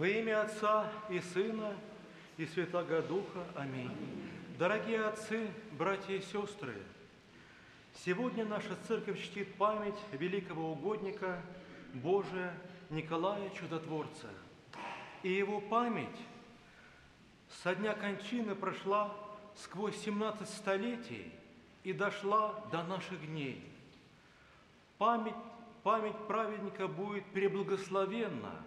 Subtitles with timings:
[0.00, 1.76] Во имя Отца и Сына
[2.38, 3.44] и Святого Духа.
[3.54, 3.90] Аминь.
[4.58, 6.74] Дорогие отцы, братья и сестры,
[8.02, 11.42] сегодня наша церковь чтит память великого угодника
[11.92, 12.54] Божия
[12.88, 14.28] Николая Чудотворца.
[15.22, 16.08] И его память
[17.62, 19.14] со дня кончины прошла
[19.54, 21.30] сквозь 17 столетий
[21.84, 23.70] и дошла до наших дней.
[24.96, 25.34] Память,
[25.82, 28.64] память праведника будет преблагословенна,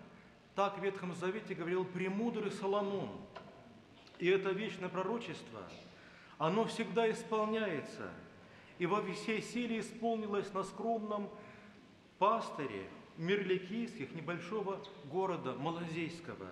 [0.55, 3.09] так в Ветхом Завете говорил премудрый Соломон.
[4.19, 5.63] И это вечное пророчество,
[6.37, 8.11] оно всегда исполняется,
[8.77, 11.29] и во всей силе исполнилось на скромном
[12.19, 16.49] пастыре Мирликийских небольшого города Малазейского.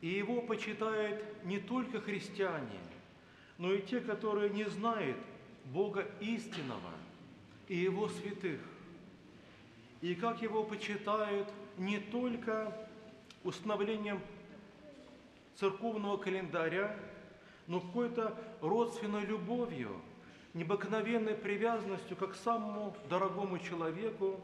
[0.00, 2.80] И его почитают не только христиане,
[3.58, 5.16] но и те, которые не знают
[5.66, 6.92] Бога истинного
[7.68, 8.60] и Его святых.
[10.00, 12.74] И как его почитают не только
[13.44, 14.20] установлением
[15.56, 16.96] церковного календаря,
[17.66, 20.00] но какой-то родственной любовью,
[20.54, 24.40] необыкновенной привязанностью как к самому дорогому человеку,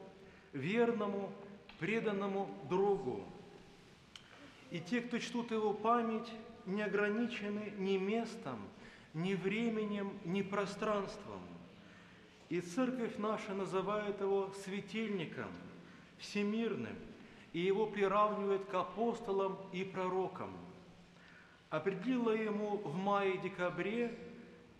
[0.53, 1.33] верному,
[1.79, 3.25] преданному другу.
[4.71, 6.31] И те, кто чтут его память,
[6.67, 8.59] не ограничены ни местом,
[9.15, 11.41] ни временем, ни пространством.
[12.49, 15.51] И церковь наша называет его светильником,
[16.19, 16.97] всемирным,
[17.53, 20.51] и его приравнивает к апостолам и пророкам.
[21.71, 24.17] Определила ему в мае-декабре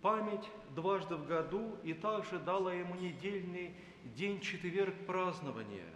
[0.01, 3.73] память дважды в году и также дала ему недельный
[4.15, 5.89] день четверг празднования.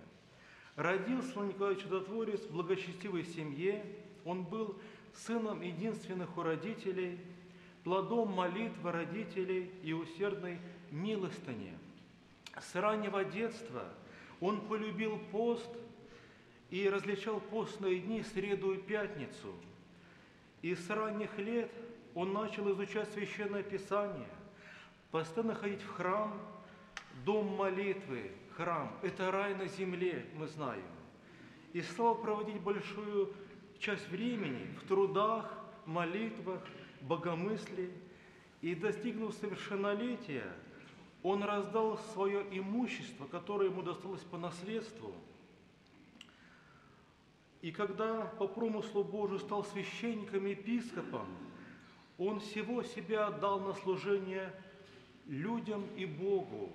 [0.75, 3.85] Родился Николай Чудотворец в благочестивой семье.
[4.25, 4.77] Он был
[5.13, 7.19] сыном единственных у родителей,
[7.83, 10.59] плодом молитвы родителей и усердной
[10.91, 11.77] милостыни.
[12.59, 13.85] С раннего детства
[14.39, 15.69] он полюбил пост
[16.69, 19.53] и различал постные дни среду и пятницу.
[20.61, 21.71] И с ранних лет
[22.13, 24.27] он начал изучать Священное Писание,
[25.11, 26.39] постоянно ходить в храм,
[27.25, 28.91] дом молитвы, храм.
[29.01, 30.83] Это рай на земле, мы знаем.
[31.73, 33.33] И стал проводить большую
[33.79, 35.51] часть времени в трудах,
[35.85, 36.61] молитвах,
[37.01, 37.91] богомыслии.
[38.61, 40.53] И достигнув совершеннолетия,
[41.23, 45.13] он раздал свое имущество, которое ему досталось по наследству.
[47.61, 51.27] И когда по промыслу Божию стал священником и епископом,
[52.17, 54.51] он всего себя отдал на служение
[55.27, 56.71] людям и Богу.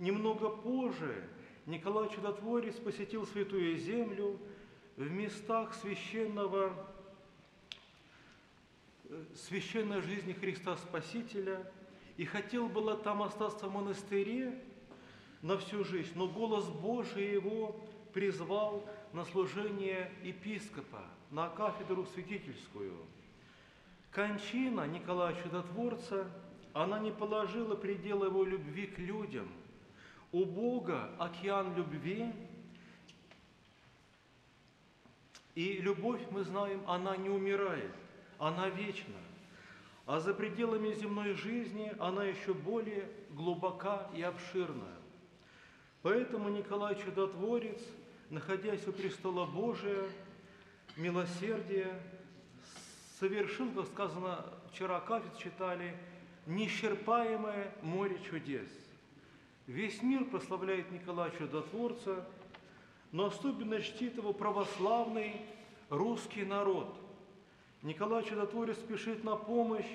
[0.00, 1.28] Немного позже
[1.66, 4.38] Николай Чудотворец посетил Святую Землю
[4.96, 6.72] в местах священного,
[9.36, 11.70] священной жизни Христа Спасителя
[12.16, 14.58] и хотел было там остаться в монастыре
[15.40, 17.80] на всю жизнь, но голос Божий его
[18.12, 22.96] призвал на служение епископа, на кафедру святительскую.
[24.10, 26.30] Кончина Николая Чудотворца,
[26.74, 29.48] она не положила предела его любви к людям.
[30.32, 32.32] У Бога океан любви,
[35.54, 37.92] и любовь, мы знаем, она не умирает,
[38.38, 39.14] она вечна.
[40.04, 44.96] А за пределами земной жизни она еще более глубока и обширная.
[46.02, 47.80] Поэтому Николай Чудотворец,
[48.28, 50.04] находясь у престола Божия,
[50.96, 52.00] милосердия,
[53.20, 55.96] совершил, как сказано вчера, кафедр читали,
[56.46, 58.68] неисчерпаемое море чудес.
[59.68, 62.26] Весь мир прославляет Николая Чудотворца,
[63.12, 65.40] но особенно чтит его православный
[65.88, 66.92] русский народ.
[67.82, 69.90] Николай Чудотворец спешит на помощь,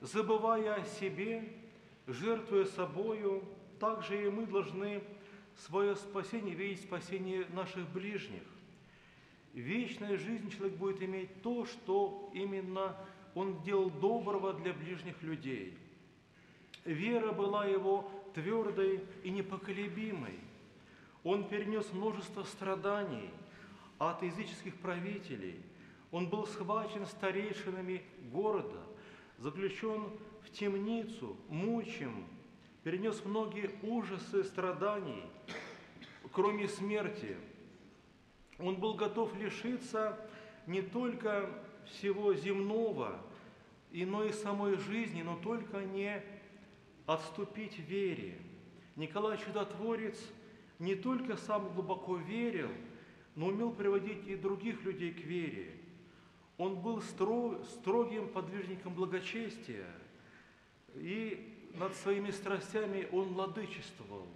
[0.00, 1.46] забывая о себе,
[2.06, 3.44] жертвуя собою,
[3.78, 5.02] также и мы должны
[5.66, 8.42] свое спасение видеть спасение наших ближних.
[9.52, 12.96] Вечная жизнь человек будет иметь то, что именно
[13.34, 15.76] он делал доброго для ближних людей.
[16.84, 20.38] Вера была его твердой и непоколебимой.
[21.24, 23.30] Он перенес множество страданий
[23.98, 25.60] от языческих правителей.
[26.10, 28.80] Он был схвачен старейшинами города,
[29.38, 30.04] заключен
[30.42, 32.26] в темницу, мучим,
[32.84, 35.22] перенес многие ужасы страданий,
[36.32, 37.36] кроме смерти.
[38.58, 40.18] Он был готов лишиться
[40.66, 41.50] не только
[41.86, 43.20] всего земного,
[43.92, 46.22] но и самой жизни, но только не
[47.06, 48.38] отступить вере.
[48.96, 50.18] Николай Чудотворец
[50.78, 52.70] не только сам глубоко верил,
[53.34, 55.72] но умел приводить и других людей к вере.
[56.58, 59.86] Он был строгим подвижником благочестия–
[60.96, 64.26] и над своими страстями он владычествовал.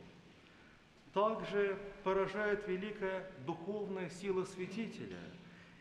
[1.13, 5.19] Также поражает великая духовная сила святителя.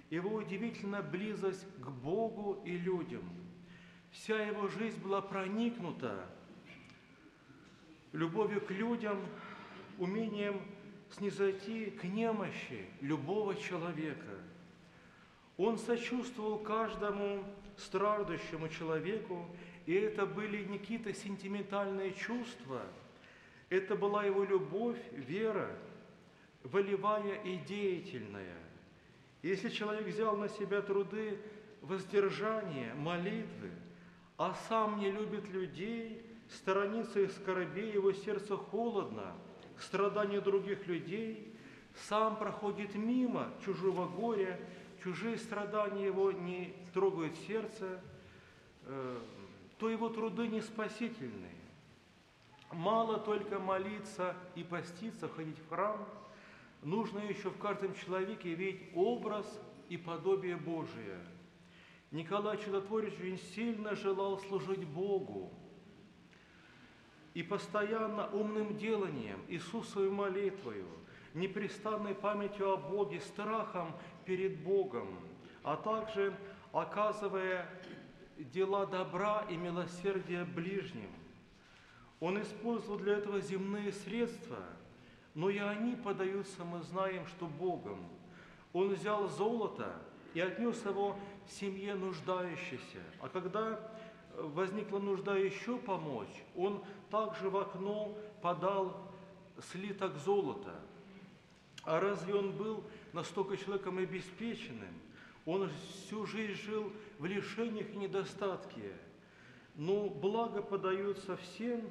[0.10, 3.22] его удивительная близость к Богу и людям.
[4.10, 6.26] Вся его жизнь была проникнута
[8.12, 9.20] любовью к людям,
[10.00, 10.60] умением
[11.12, 14.40] снизойти к немощи любого человека.
[15.60, 17.44] Он сочувствовал каждому
[17.76, 19.46] страждущему человеку,
[19.86, 22.82] и это были не какие-то сентиментальные чувства,
[23.70, 25.70] это была его любовь, вера,
[26.64, 28.56] волевая и деятельная.
[29.42, 31.38] Если человек взял на себя труды
[31.82, 33.72] воздержания, молитвы,
[34.38, 39.36] а сам не любит людей, сторонится их скорбей, его сердце холодно
[39.76, 41.54] к страданию других людей,
[42.08, 44.58] сам проходит мимо чужого горя,
[45.04, 48.02] чужие страдания его не трогают сердце,
[48.84, 49.20] э,
[49.78, 51.56] то его труды не спасительные.
[52.72, 56.08] Мало только молиться и поститься, ходить в храм,
[56.84, 59.46] нужно еще в каждом человеке видеть образ
[59.90, 61.20] и подобие Божие.
[62.12, 65.52] Николай Чудотворец очень сильно желал служить Богу,
[67.34, 70.88] и постоянно умным деланием, Иисусовой молитвою,
[71.34, 73.94] непрестанной памятью о Боге, страхом
[74.30, 75.08] перед Богом,
[75.64, 76.38] а также
[76.72, 77.68] оказывая
[78.38, 81.10] дела добра и милосердия ближним.
[82.20, 84.60] Он использовал для этого земные средства,
[85.34, 88.06] но и они подаются, мы знаем, что Богом.
[88.72, 89.96] Он взял золото
[90.36, 91.18] и отнес его
[91.48, 93.02] семье нуждающейся.
[93.22, 93.80] А когда
[94.36, 98.96] возникла нужда еще помочь, он также в окно подал
[99.72, 100.76] слиток золота.
[101.84, 102.84] А разве он был
[103.14, 104.94] настолько человеком обеспеченным?
[105.46, 108.94] Он всю жизнь жил в лишениях и недостатке.
[109.76, 111.82] Но благо подаются всем,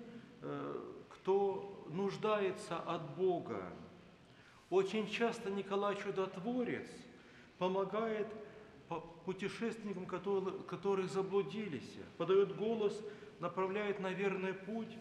[0.43, 3.73] э, кто нуждается от Бога.
[4.71, 6.87] Очень часто Николай Чудотворец
[7.57, 8.29] помогает
[9.25, 12.99] путешественникам, которые заблудились, подает голос,
[13.41, 14.97] направляет на верный путь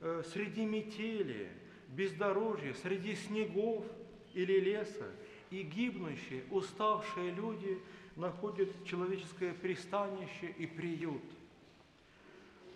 [0.00, 1.48] э, среди метели,
[1.88, 3.84] бездорожья, среди снегов
[4.32, 5.06] или леса,
[5.54, 7.80] и гибнущие, уставшие люди
[8.16, 11.22] находят человеческое пристанище и приют.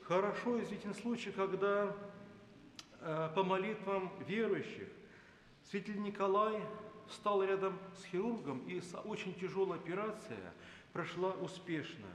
[0.05, 1.97] Хорошо известен случай, когда
[3.01, 4.89] э, по молитвам верующих
[5.69, 6.63] святитель Николай
[7.11, 10.55] стал рядом с хирургом, и очень тяжелая операция
[10.93, 12.07] прошла успешно.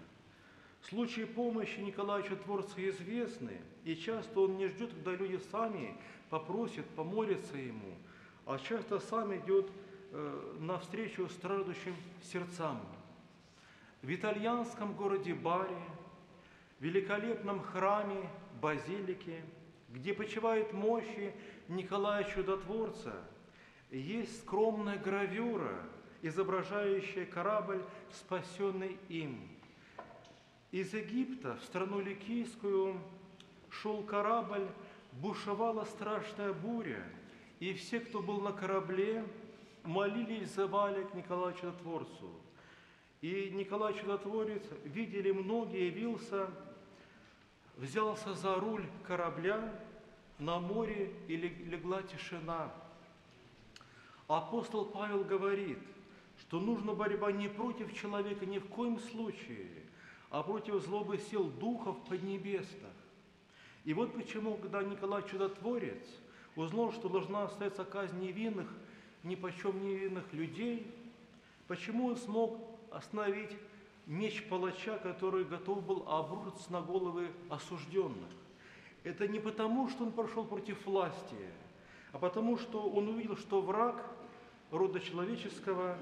[0.81, 5.97] Случаи помощи Николаевича Творца известны, и часто он не ждет, когда люди сами
[6.29, 7.97] попросят, помолятся ему,
[8.45, 9.69] а часто сам идет
[10.59, 12.79] навстречу страждущим сердцам.
[14.01, 15.75] В итальянском городе Бари,
[16.79, 18.29] в великолепном храме,
[18.61, 19.41] базилике,
[19.89, 21.33] где почивают мощи
[21.67, 23.13] Николая Чудотворца–
[23.97, 25.85] есть скромная гравюра,
[26.23, 29.39] изображающая корабль, спасенный им.
[30.71, 32.99] Из Египта в страну Ликийскую
[33.69, 34.67] шел корабль,
[35.11, 37.03] бушевала страшная буря,
[37.59, 39.23] и все, кто был на корабле,
[39.83, 42.31] молились, взывали к Николаю Чудотворцу.
[43.21, 46.49] И Николай Чудотворец, видели многие, явился,
[47.77, 49.73] взялся за руль корабля,
[50.39, 52.71] на море и легла тишина–
[54.27, 55.79] Апостол Павел говорит,
[56.39, 59.69] что нужна борьба не против человека ни в коем случае,
[60.29, 62.93] а против злобы сил духов поднебесных.
[63.83, 66.07] И вот почему, когда Николай Чудотворец
[66.55, 68.67] узнал, что должна остаться казнь невинных,
[69.23, 70.85] ни почем невинных людей,
[71.67, 72.59] почему он смог
[72.91, 73.51] остановить
[74.05, 78.29] меч палача, который готов был обрушиться на головы осужденных.
[79.03, 81.35] Это не потому, что он прошел против власти,
[82.11, 84.05] а потому что он увидел, что враг
[84.71, 85.97] рода человеческого,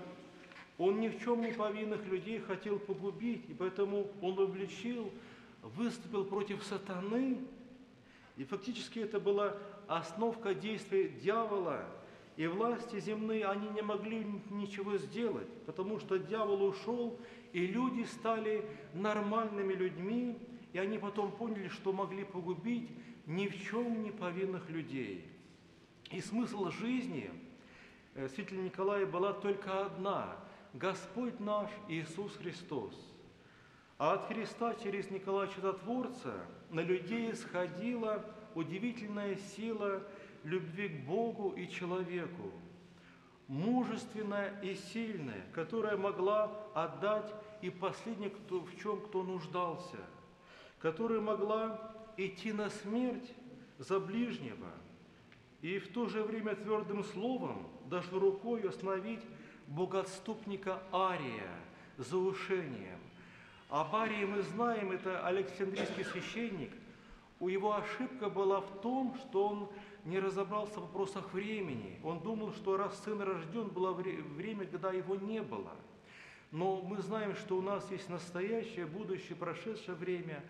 [0.78, 5.12] он ни в чем не повинных людей хотел погубить, и поэтому он обличил,
[5.62, 7.40] выступил против сатаны,
[8.38, 11.86] и фактически это была основка действия дьявола,
[12.42, 17.20] и власти земные, они не могли ничего сделать, потому что дьявол ушел,
[17.54, 20.40] и люди стали нормальными людьми,
[20.74, 22.90] и они потом поняли, что могли погубить
[23.28, 25.24] ни в чем не повинных людей.
[26.10, 27.30] И смысл жизни
[28.16, 30.36] э, святителя Николая была только одна–
[30.74, 32.96] Господь наш Иисус Христос.
[34.00, 36.34] А от Христа через Николая Чудотворца
[36.72, 40.02] на людей исходила удивительная сила
[40.44, 42.52] любви к Богу и человеку,
[43.48, 49.98] мужественная и сильная, которая могла отдать и последний, кто, в чем кто нуждался,
[50.80, 53.34] которая могла идти на смерть
[53.78, 54.70] за ближнего–
[55.62, 59.22] и в то же время твердым словом, даже рукой остановить
[59.68, 61.54] богоотступника Ария
[61.98, 63.00] за ушением.
[63.70, 66.72] Об Арии мы знаем, это Александрийский священник.
[67.40, 69.70] У его ошибка была в том, что он
[70.05, 72.00] не разобрался в вопросах времени.
[72.03, 75.72] Он думал, что раз сын рожден, было время, когда его не было.
[76.51, 80.43] Но мы знаем, что у нас есть настоящее, будущее, прошедшее время,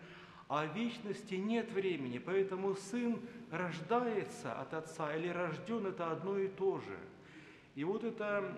[0.48, 2.18] а вечности нет времени.
[2.18, 6.98] Поэтому сын рождается от отца или рожден– это одно и то же.
[7.74, 8.52] И вот это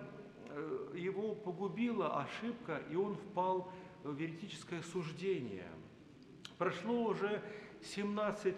[0.49, 3.71] э, его погубила ошибка, и он впал
[4.03, 5.69] в веретическое суждение.
[6.57, 7.41] Прошло уже
[7.81, 8.55] 17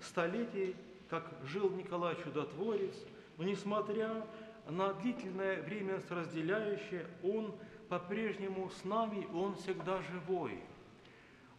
[0.00, 0.76] столетий
[1.08, 2.94] как жил Николай Чудотворец,
[3.36, 4.26] но несмотря
[4.68, 7.54] на длительное время разделяющее, он
[7.88, 10.60] по-прежнему с нами, он всегда живой.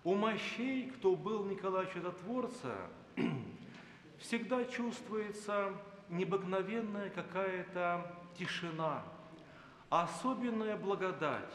[0.04, 2.76] У мощей, кто был Николай Чудотворца,
[4.20, 5.74] всегда чувствуется
[6.10, 9.04] необыкновенная какая-то тишина,
[9.90, 11.54] особенная благодать,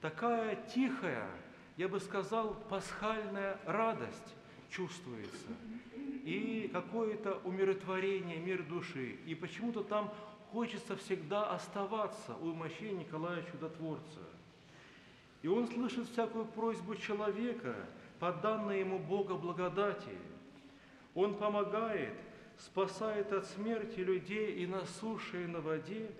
[0.00, 1.28] такая тихая,
[1.76, 4.34] я бы сказал, пасхальная радость
[4.70, 5.48] чувствуется–
[6.28, 9.16] и какое-то умиротворение, мир души.
[9.24, 10.12] И почему-то там
[10.52, 14.20] хочется всегда оставаться у мощей Николая Чудотворца.
[15.40, 17.74] И он слышит всякую просьбу человека,
[18.18, 18.26] по
[18.72, 20.18] ему Бога благодати.
[21.14, 22.12] Он помогает,
[22.58, 26.10] спасает от смерти людей и на суше, и на воде,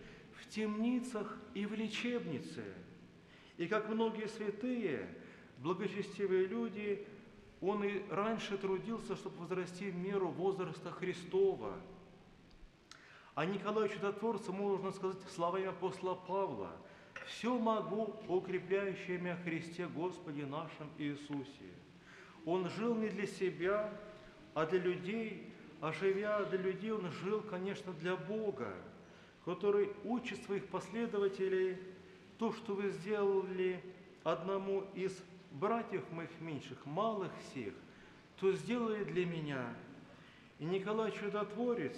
[0.40, 2.64] в темницах и в лечебнице.
[3.58, 5.06] И как многие святые,
[5.58, 7.06] благочестивые люди–
[7.60, 11.74] он и раньше трудился, чтобы возрасти в меру возраста Христова.
[13.34, 16.70] А Николаю Чудотворцу можно сказать словами апостола Павла,
[17.26, 21.72] «Все могу, укрепляющее меня Христе Господе нашем Иисусе».
[22.44, 23.92] Он жил не для себя,
[24.54, 28.72] а для людей, а живя для людей, он жил, конечно, для Бога,
[29.44, 31.78] который учит своих последователей
[32.38, 33.82] то, что вы сделали
[34.24, 35.12] одному из
[35.52, 37.74] братьев моих меньших, малых всех,
[38.40, 39.74] то сделай для меня.
[40.58, 41.96] И Николай Чудотворец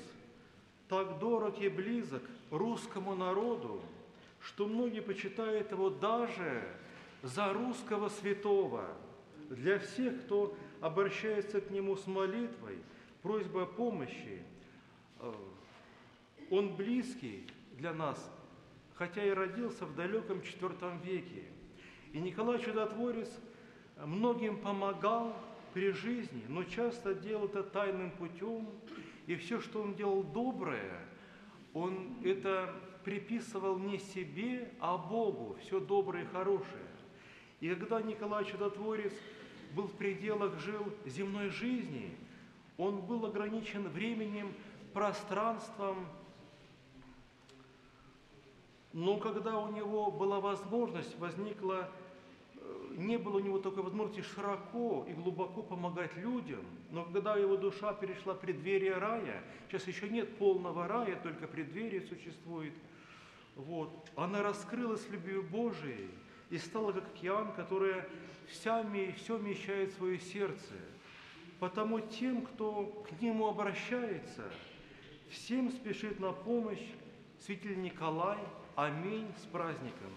[0.88, 3.82] так дорог и близок русскому народу,
[4.40, 6.62] что многие почитают его даже
[7.22, 8.86] за русского святого.
[9.50, 12.78] Для всех, кто обращается к нему с молитвой,
[13.22, 14.42] просьбой о помощи,
[15.18, 15.32] э,
[16.50, 18.30] он близкий для нас,
[18.94, 21.44] хотя и родился в далеком IV веке–
[22.12, 23.28] и Николай Чудотворец
[24.04, 25.34] многим помогал
[25.72, 28.66] при жизни, но часто делал это тайным путем,
[29.26, 30.98] и все, что он делал доброе,
[31.72, 32.74] он это
[33.04, 36.88] приписывал не себе, а Богу, все доброе и хорошее.
[37.60, 39.12] И когда Николай Чудотворец
[39.74, 42.16] был в пределах жил земной жизни,
[42.76, 44.52] он был ограничен временем,
[44.92, 46.08] пространством,
[48.92, 51.88] но когда у него была возможность, возникла
[52.96, 57.92] не было у него такой возможности широко и глубоко помогать людям, но когда его душа
[57.94, 62.74] перешла в преддверие рая, сейчас еще нет полного рая, только преддверие существует,
[63.56, 66.10] вот, она раскрылась любовью Божией
[66.50, 68.08] и стала как океан, которая
[68.48, 68.84] вся,
[69.16, 70.74] все вмещает в свое сердце.
[71.58, 74.50] Потому тем, кто к нему обращается,
[75.28, 76.84] всем спешит на помощь
[77.38, 78.38] святитель Николай.
[78.76, 80.10] Аминь с праздником.